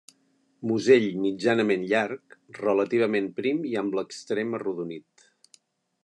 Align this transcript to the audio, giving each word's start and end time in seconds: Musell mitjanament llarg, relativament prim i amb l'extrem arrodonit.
Musell 0.69 1.03
mitjanament 1.25 1.83
llarg, 1.91 2.37
relativament 2.59 3.27
prim 3.41 3.59
i 3.73 3.77
amb 3.83 3.97
l'extrem 3.99 4.57
arrodonit. 4.59 5.29